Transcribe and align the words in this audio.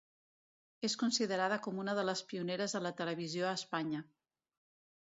És 0.87 0.95
considerada 1.01 1.59
com 1.67 1.83
una 1.83 1.95
de 2.01 2.07
les 2.09 2.25
pioneres 2.33 2.77
de 2.79 2.83
la 2.87 2.95
televisió 3.03 3.51
a 3.53 3.57
Espanya. 3.61 4.07